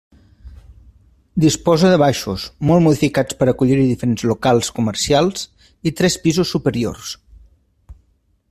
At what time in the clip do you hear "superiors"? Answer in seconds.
6.59-7.17